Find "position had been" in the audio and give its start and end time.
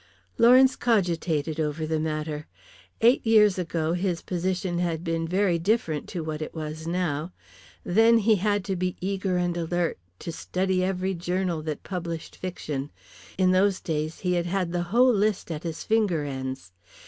4.23-5.27